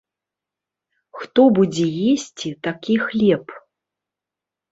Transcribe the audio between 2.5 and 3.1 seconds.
такі